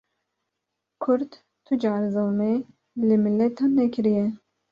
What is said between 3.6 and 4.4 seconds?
nekiriye